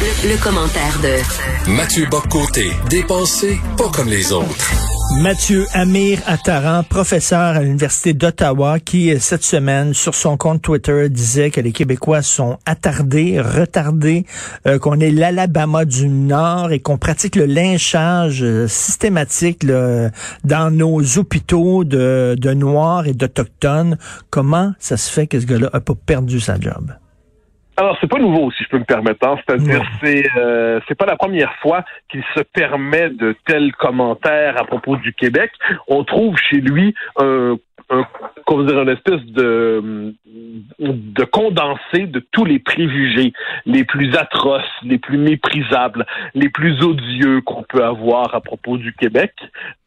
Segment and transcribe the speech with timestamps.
[0.00, 4.70] Le, commentaire de Mathieu Boccoté, dépensé pas comme les autres.
[5.20, 11.50] Mathieu Amir Attaran, professeur à l'Université d'Ottawa, qui cette semaine, sur son compte Twitter, disait
[11.50, 14.24] que les Québécois sont attardés, retardés,
[14.68, 21.18] euh, qu'on est l'Alabama du Nord et qu'on pratique le lynchage euh, systématique dans nos
[21.18, 23.98] hôpitaux de, de Noirs et d'Autochtones.
[24.30, 26.92] Comment ça se fait que ce gars-là a pas perdu sa job?
[27.78, 29.24] Alors, c'est pas nouveau, si je peux me permettre.
[29.24, 29.36] Hein.
[29.36, 34.64] C'est-à-dire, c'est euh, c'est pas la première fois qu'il se permet de tels commentaires à
[34.64, 35.52] propos du Québec.
[35.86, 37.56] On trouve chez lui un
[37.90, 38.06] un,
[38.46, 40.14] comment dire, une espèce de,
[40.78, 43.32] de condensé de tous les préjugés
[43.66, 48.92] les plus atroces, les plus méprisables, les plus odieux qu'on peut avoir à propos du
[48.94, 49.32] Québec.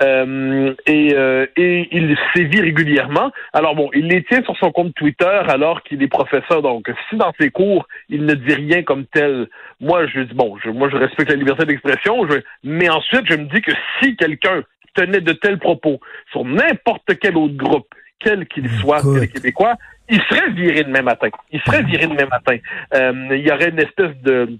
[0.04, 3.32] Euh, et, euh, et il sévit régulièrement.
[3.54, 6.62] Alors bon, il les tient sur son compte Twitter alors qu'il est professeur.
[6.62, 9.48] Donc, si dans ses cours, il ne dit rien comme tel,
[9.80, 12.28] moi je dis bon, je, moi je respecte la liberté d'expression,
[12.64, 16.00] mais ensuite je me dis que si quelqu'un tenait de tels propos
[16.32, 19.76] sur n'importe quel autre groupe, quel qu'il soit, les Québécois,
[20.10, 21.30] il serait viré demain matin.
[21.52, 22.58] Il serait viré demain matin.
[22.94, 24.60] Euh, il y aurait une espèce de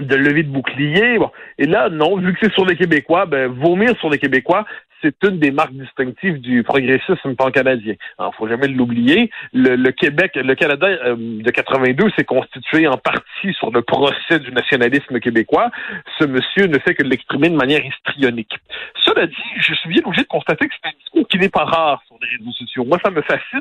[0.00, 1.18] de levée de bouclier.
[1.58, 4.64] Et là, non, vu que c'est sur les Québécois, ben, vomir sur les Québécois,
[5.02, 7.94] c'est une des marques distinctives du progressisme pan-canadien.
[8.18, 9.30] Il faut jamais l'oublier.
[9.52, 14.52] Le, Québec, le Canada euh, de 82 s'est constitué en partie sur le procès du
[14.52, 15.70] nationalisme québécois.
[16.18, 18.54] Ce monsieur ne fait que l'exprimer de manière histrionique.
[19.04, 21.64] Cela dit, je suis bien obligé de constater que c'est un discours qui n'est pas
[21.64, 22.84] rare sur les réseaux sociaux.
[22.84, 23.60] Moi, ça me fascine.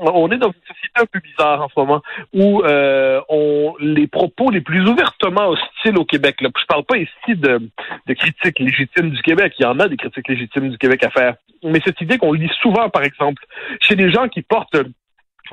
[0.00, 4.06] On est dans une société un peu bizarre en ce moment où euh, on, les
[4.06, 7.70] propos les plus ouvertement hostiles au Québec, là, je parle pas ici de,
[8.06, 11.10] de critiques légitimes du Québec, il y en a des critiques légitimes du Québec à
[11.10, 13.42] faire, mais cette idée qu'on lit souvent, par exemple,
[13.80, 14.76] chez des gens qui portent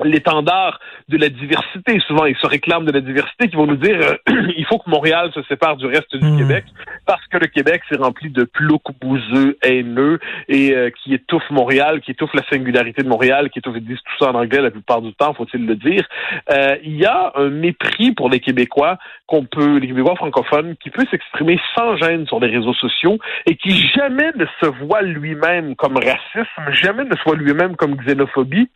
[0.04, 2.00] l'étendard de la diversité.
[2.06, 4.16] Souvent, ils se réclament de la diversité, qui vont nous dire euh,
[4.56, 6.38] il faut que Montréal se sépare du reste du hmm.
[6.38, 6.64] Québec
[7.06, 10.18] parce que le Québec s'est rempli de ploucs bouseux, haineux
[10.48, 13.98] et euh, qui étouffe Montréal, qui étouffe la singularité de Montréal, qui étouffe, ils disent
[13.98, 16.06] tout ça en anglais la plupart du temps, faut-il le dire.
[16.50, 20.90] Euh, il y a un mépris pour les Québécois qu'on peut, les Québécois francophones, qui
[20.90, 25.74] peut s'exprimer sans gêne sur les réseaux sociaux et qui jamais ne se voit lui-même
[25.76, 28.68] comme racisme, jamais ne se voit lui-même comme xénophobie.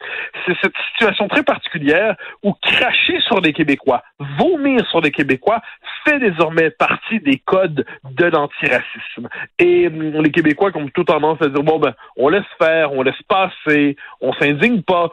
[0.46, 4.02] C'est cette situation très particulière où cracher sur les Québécois,
[4.38, 5.60] vomir sur les Québécois,
[6.06, 9.28] fait désormais partie des codes de l'antiracisme.
[9.58, 13.02] Et hum, les Québécois ont tout tendance à dire bon ben on laisse faire, on
[13.02, 15.10] laisse passer, on s'indigne pas.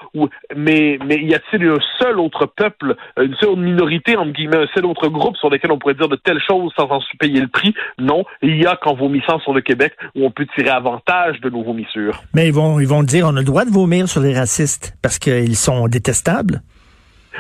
[0.56, 4.86] Mais mais y a-t-il un seul autre peuple, une seule minorité entre guillemets, un seul
[4.86, 7.74] autre groupe sur lequel on pourrait dire de telles choses sans en payer le prix?
[7.98, 11.50] Non, il y a qu'en vomissant sur le Québec où on peut tirer avantage de
[11.50, 12.24] nos vomissures.
[12.34, 14.96] Mais ils vont ils vont dire on a le droit de vomir sur les racistes
[15.02, 16.62] parce qu'ils sont détestables?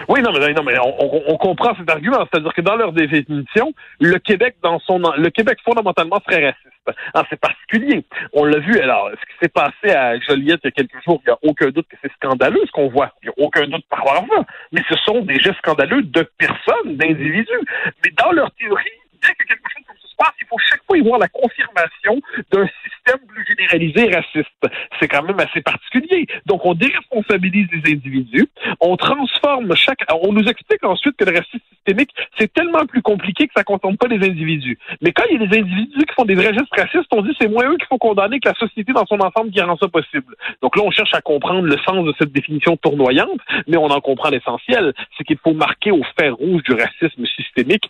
[0.07, 2.25] Oui, non, mais, non, mais on, comprend cet argument.
[2.31, 6.99] C'est-à-dire que dans leur définition, le Québec, dans son, le Québec fondamentalement serait raciste.
[7.13, 8.03] Ah, c'est particulier.
[8.33, 8.79] On l'a vu.
[8.79, 11.37] Alors, ce qui s'est passé à Joliette il y a quelques jours, il n'y a
[11.43, 13.11] aucun doute que c'est scandaleux ce qu'on voit.
[13.21, 14.45] Il n'y a aucun doute par rapport à ça.
[14.71, 17.61] Mais ce sont des gestes scandaleux de personnes, d'individus.
[18.03, 18.83] Mais dans leur théorie,
[19.21, 19.83] dès que quelque chose
[20.13, 24.77] se passe, il faut chaque fois y voir la confirmation d'un système plus généralisé raciste.
[24.99, 26.27] C'est quand même assez particulier.
[26.45, 28.47] Donc, on déresponsabilise les individus,
[28.79, 29.99] on transforme chaque...
[30.21, 33.65] On nous explique ensuite que le racisme systémique, c'est tellement plus compliqué que ça ne
[33.65, 34.77] contente pas les individus.
[35.01, 37.47] Mais quand il y a des individus qui font des gestes racistes, on dit c'est
[37.47, 40.35] moins eux qu'il faut condamner que la société dans son ensemble qui rend ça possible.
[40.61, 44.01] Donc là, on cherche à comprendre le sens de cette définition tournoyante, mais on en
[44.01, 44.93] comprend l'essentiel.
[45.17, 47.89] C'est qu'il faut marquer au fer rouge du racisme systémique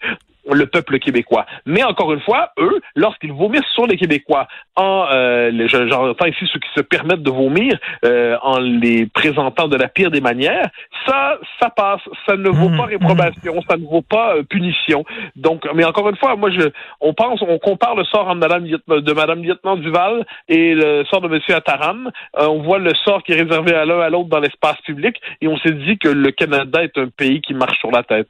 [0.52, 1.46] le peuple québécois.
[1.66, 6.60] Mais encore une fois, eux, lorsqu'ils vomissent sur les Québécois, en euh, j'entends ici ceux
[6.60, 10.70] qui se permettent de vomir euh, en les présentant de la pire des manières,
[11.06, 15.04] ça, ça passe, ça ne vaut mmh, pas réprobation, ça ne vaut pas euh, punition.
[15.36, 16.70] Donc, mais encore une fois, moi, je,
[17.02, 21.22] on pense, on compare le sort de Madame, de Madame Lieutenant Duval et le sort
[21.22, 22.10] de Monsieur Attaram.
[22.38, 25.20] Euh, on voit le sort qui est réservé à l'un à l'autre dans l'espace public,
[25.42, 28.30] et on s'est dit que le Canada est un pays qui marche sur la tête.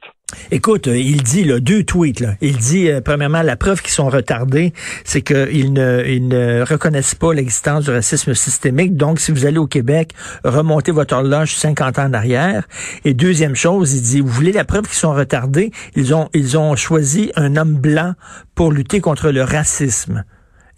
[0.50, 2.24] Écoute, euh, il dit là, deux tweets.
[2.40, 4.72] Il dit, euh, premièrement, la preuve qu'ils sont retardés,
[5.04, 8.96] c'est qu'ils ne, ils ne reconnaissent pas l'existence du racisme systémique.
[8.96, 10.12] Donc, si vous allez au Québec,
[10.44, 12.64] remontez votre horloge 50 ans en arrière.
[13.04, 15.70] Et deuxième chose, il dit, vous voulez la preuve qu'ils sont retardés?
[15.94, 18.14] Ils ont, choisi un homme blanc
[18.54, 20.24] pour lutter contre le racisme.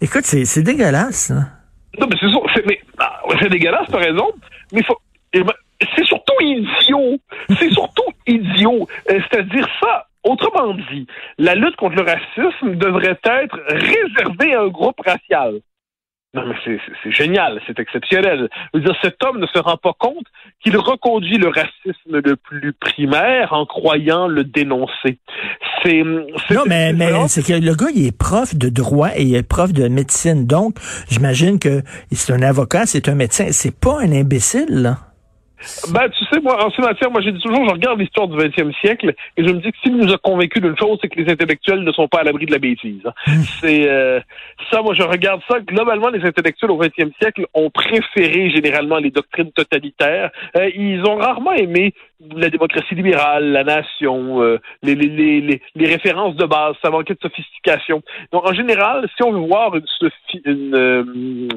[0.01, 1.31] Écoute, c'est, dégueulasse.
[1.31, 4.27] Non, mais c'est, ah, c'est dégueulasse, t'as raison.
[4.73, 4.97] Mais faut,
[5.33, 7.17] c'est surtout idiot.
[7.57, 8.87] C'est surtout idiot.
[9.09, 10.07] Euh, c'est-à-dire ça.
[10.23, 11.07] Autrement dit,
[11.37, 15.61] la lutte contre le racisme devrait être réservée à un groupe racial.
[16.33, 16.55] Non, mais
[17.03, 18.49] c'est génial, c'est exceptionnel.
[18.73, 20.25] Je veux dire, cet homme ne se rend pas compte
[20.61, 25.19] qu'il reconduit le racisme le plus primaire en croyant le dénoncer.
[25.83, 29.35] C'est non, mais, mais c'est que le gars, il est prof de droit et il
[29.35, 30.45] est prof de médecine.
[30.45, 30.75] Donc,
[31.09, 31.81] j'imagine que
[32.11, 33.47] c'est un avocat, c'est un médecin.
[33.51, 34.97] C'est pas un imbécile, là.
[35.91, 38.37] Ben, tu sais, moi, en ce matière, moi, j'ai dit toujours, je regarde l'histoire du
[38.37, 41.19] 20e siècle et je me dis que s'il nous a convaincu d'une chose, c'est que
[41.19, 43.01] les intellectuels ne sont pas à l'abri de la bêtise.
[43.05, 43.13] Hein.
[43.25, 43.41] Hmm.
[43.61, 44.19] C'est euh,
[44.71, 45.59] ça, moi, je regarde ça.
[45.59, 50.29] Globalement, les intellectuels au 20e siècle ont préféré généralement les doctrines totalitaires.
[50.55, 51.93] Euh, ils ont rarement aimé
[52.35, 56.75] la démocratie libérale, la nation, euh, les, les, les, les, références de base.
[56.83, 58.01] Ça manquait de sophistication.
[58.31, 59.85] Donc, en général, si on veut voir une,
[60.45, 61.49] une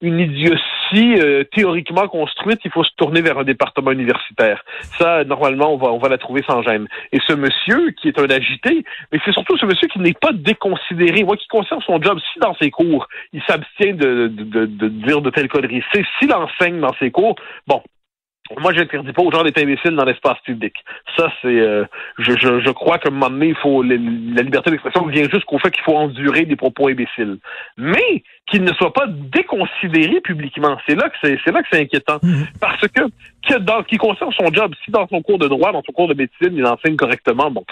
[0.00, 4.64] une idiotie euh, théoriquement construite, il faut se tourner vers un département universitaire.
[4.98, 6.86] Ça, normalement, on va, on va la trouver sans gêne.
[7.12, 10.32] Et ce monsieur, qui est un agité, mais c'est surtout ce monsieur qui n'est pas
[10.32, 14.88] déconsidéré, moi, qui conserve son job, si dans ses cours, il s'abstient de, de, de,
[14.88, 15.82] dire de telles conneries,
[16.18, 17.34] s'il enseigne dans ses cours,
[17.66, 17.82] bon,
[18.56, 20.74] moi, je n'interdis pas aux gens d'être imbéciles dans l'espace public.
[21.16, 21.84] Ça, c'est, euh,
[22.18, 25.58] je, je, je, crois qu'à un moment donné, il faut la liberté d'expression vient jusqu'au
[25.58, 27.38] fait qu'il faut endurer des propos imbéciles,
[27.76, 30.78] mais qu'il ne soit pas déconsidéré publiquement.
[30.88, 32.46] C'est là que c'est, c'est là que c'est inquiétant, mhm.
[32.60, 33.02] parce que
[33.48, 36.08] que dans, qui concerne son job, si dans son cours de droit, dans son cours
[36.08, 37.64] de médecine, il enseigne correctement, bon,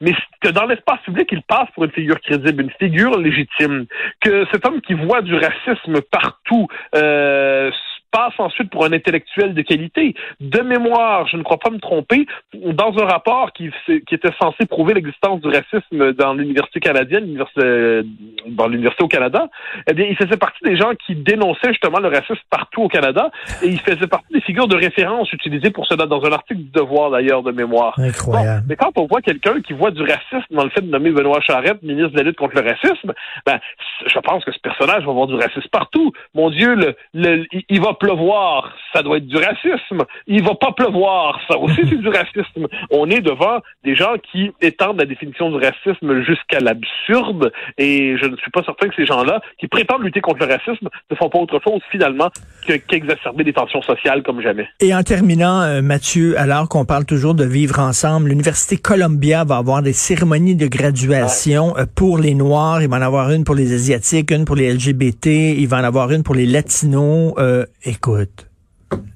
[0.00, 3.86] mais que dans l'espace public, il passe pour une figure crédible, une figure légitime,
[4.20, 6.68] que cet homme qui voit du racisme partout.
[6.94, 7.70] Euh,
[8.10, 10.14] passe ensuite pour un intellectuel de qualité.
[10.40, 14.66] De mémoire, je ne crois pas me tromper, dans un rapport qui, qui était censé
[14.66, 18.02] prouver l'existence du racisme dans l'université canadienne, euh,
[18.46, 19.48] dans l'université au Canada,
[19.88, 23.30] eh bien, il faisait partie des gens qui dénonçaient justement le racisme partout au Canada
[23.62, 26.70] et il faisait partie des figures de référence utilisées pour cela dans un article du
[26.70, 27.94] Devoir d'ailleurs de mémoire.
[27.98, 28.66] Incroyable.
[28.68, 31.40] mais quand on voit quelqu'un qui voit du racisme dans le fait de nommer Benoît
[31.40, 33.12] Charette ministre de la lutte contre le racisme,
[33.46, 33.58] ben,
[34.06, 36.12] je pense que ce personnage va voir du racisme partout.
[36.34, 40.04] Mon Dieu, le, le, il va pleuvoir, ça doit être du racisme.
[40.26, 42.66] Il va pas pleuvoir, ça aussi c'est du racisme.
[42.90, 48.26] On est devant des gens qui étendent la définition du racisme jusqu'à l'absurde et je
[48.26, 51.28] ne suis pas certain que ces gens-là, qui prétendent lutter contre le racisme, ne font
[51.28, 52.30] pas autre chose finalement
[52.66, 54.68] qu'exacerber les tensions sociales comme jamais.
[54.80, 59.56] Et en terminant, euh, Mathieu, alors qu'on parle toujours de vivre ensemble, l'Université Columbia va
[59.56, 62.82] avoir des cérémonies de graduation euh, pour les Noirs.
[62.82, 65.26] Il va en avoir une pour les Asiatiques, une pour les LGBT.
[65.26, 67.34] Il va en avoir une pour les Latinos.
[67.38, 68.48] Euh, écoute.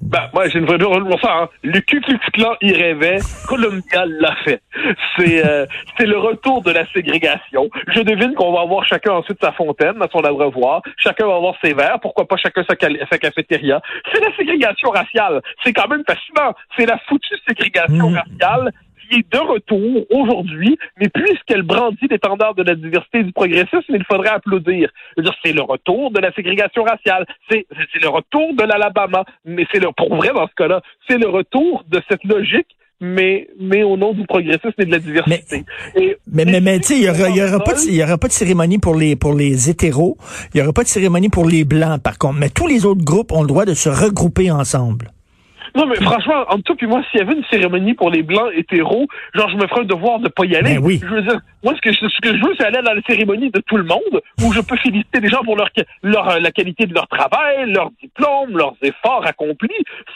[0.01, 1.33] Ben, moi, j'ai une vraie pour ça.
[1.33, 1.49] Hein.
[1.63, 3.17] Le Ku Klux Klan y rêvait,
[3.47, 4.61] Columbia l'a fait.
[5.17, 5.65] C'est euh,
[5.97, 7.69] c'est le retour de la ségrégation.
[7.87, 10.83] Je devine qu'on va avoir chacun ensuite sa fontaine à son abreuvoir.
[10.97, 11.99] Chacun va avoir ses verres.
[12.01, 12.75] Pourquoi pas chacun sa,
[13.09, 13.81] sa cafétéria.
[14.11, 15.41] C'est la ségrégation raciale.
[15.63, 16.53] C'est quand même fascinant.
[16.77, 18.15] C'est la foutue ségrégation mmh.
[18.15, 18.71] raciale
[19.07, 23.95] qui est de retour aujourd'hui, mais puisqu'elle brandit l'étendard de la diversité et du progressisme,
[23.95, 24.89] il faudrait applaudir.
[25.43, 27.65] C'est le retour de la ségrégation raciale, c'est
[28.01, 31.83] le retour de l'Alabama, mais c'est le pour vrai dans ce cas-là, c'est le retour
[31.87, 32.67] de cette logique
[33.03, 35.65] mais, mais au nom du progressisme et de la diversité.
[36.31, 38.27] Mais, mais, mais, tu sais, il y aura, y aura pas de, y aura pas
[38.27, 40.17] de cérémonie pour les, pour les hétéros.
[40.53, 42.39] Il y aura pas de cérémonie pour les blancs, par contre.
[42.39, 45.11] Mais tous les autres groupes ont le droit de se regrouper ensemble.
[45.75, 48.51] Non, mais franchement, en tout puis moi, s'il y avait une cérémonie pour les blancs
[48.55, 50.75] hétéros, genre, je me ferais un devoir de pas y aller.
[50.75, 50.99] Ben oui.
[51.01, 53.49] Je veux dire, moi, ce que, ce que je veux, c'est aller dans la cérémonie
[53.49, 55.69] de tout le monde, où je peux féliciter les gens pour leur,
[56.03, 59.69] leur la qualité de leur travail, leur diplôme, leurs efforts accomplis,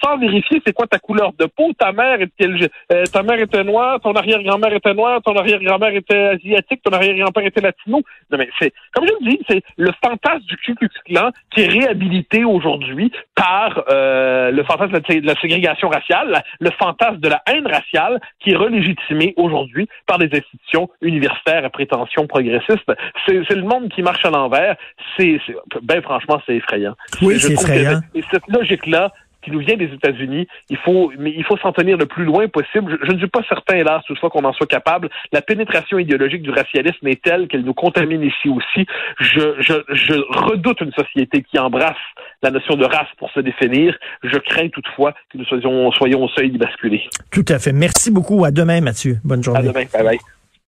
[0.04, 2.50] sans vérifier c'est quoi ta couleur de peau, ta mère était,
[2.92, 7.46] euh, ta mère était noire, ton arrière-grand-mère était noire, ton arrière-grand-mère était asiatique, ton arrière-grand-père
[7.46, 8.02] était latino.
[8.32, 11.62] Non, mais c'est, comme je le dis, c'est le fantasme du Ku Klux Klan qui
[11.62, 17.42] est réhabilité aujourd'hui par euh, le fantasme de la, ségrégation raciale, le fantasme de la
[17.48, 22.92] haine raciale qui est relégitimé aujourd'hui par des institutions universitaires à prétention progressiste.
[23.26, 24.76] C'est le monde qui marche à l'envers.
[25.18, 25.40] C'est,
[25.82, 26.96] ben franchement, c'est effrayant.
[27.22, 28.02] Oui, c'est effrayant.
[28.14, 29.12] et cette logique-là,
[29.48, 30.48] qui nous vient des États-Unis.
[30.70, 33.00] Il faut, mais il faut s'en tenir le plus loin possible.
[33.02, 35.10] Je, ne suis pas certain, hélas, toutefois qu'on en soit capable.
[35.32, 38.86] La pénétration idéologique du racialisme est telle qu'elle nous contamine ici aussi.
[39.20, 41.96] Je, je, je redoute une société qui embrasse
[42.44, 43.98] la notion de race pour se définir.
[44.24, 47.04] Je crains toutefois que nous soyons, soyons au seuil d'y basculer.
[47.32, 47.72] Tout à fait.
[47.72, 48.44] Merci beaucoup.
[48.44, 49.18] À demain, Mathieu.
[49.24, 49.60] Bonne journée.
[49.60, 49.86] À demain.
[49.94, 50.37] Bye bye.